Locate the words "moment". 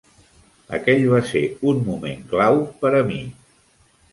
1.91-2.25